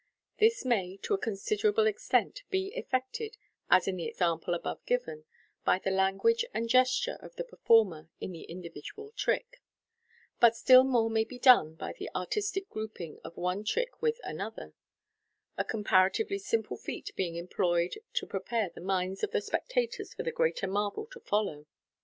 This 0.39 0.65
may, 0.65 0.97
to 1.03 1.13
a 1.13 1.17
considerable 1.19 1.85
extent, 1.85 2.41
be 2.49 2.69
effected, 2.69 3.37
as 3.69 3.87
in 3.87 3.97
the 3.97 4.07
example 4.07 4.55
above 4.55 4.83
given, 4.87 5.25
by 5.63 5.77
the 5.77 5.91
language 5.91 6.43
and 6.55 6.67
gesture 6.67 7.19
of 7.21 7.35
the 7.35 7.43
performer 7.43 8.09
in 8.19 8.31
the 8.31 8.41
individual 8.45 9.11
trick 9.11 9.51
j 9.51 9.59
but 10.39 10.55
still 10.55 10.83
more 10.83 11.07
may 11.11 11.23
be 11.23 11.37
done 11.37 11.75
by 11.75 11.93
the 11.93 12.09
artistic 12.15 12.67
grouping 12.67 13.19
of 13.23 13.37
one 13.37 13.63
trick 13.63 14.01
with 14.01 14.19
anothet, 14.25 14.73
a 15.55 15.63
comparatively 15.63 16.39
simple 16.39 16.77
feat 16.77 17.11
being 17.15 17.35
employed 17.35 17.99
to 18.13 18.25
prepare 18.25 18.71
the 18.73 18.81
minds 18.81 19.23
of 19.23 19.29
the 19.29 19.39
spectators 19.39 20.15
for 20.15 20.23
the 20.23 20.31
greater 20.31 20.65
marvel 20.65 21.05
to 21.11 21.19
follow. 21.19 21.67